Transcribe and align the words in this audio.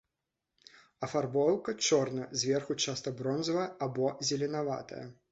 Афарбоўка 1.07 1.75
чорная, 1.89 2.29
зверху 2.43 2.77
часта 2.85 3.13
бронзавая 3.19 3.67
або 3.89 4.07
зеленаватая. 4.31 5.03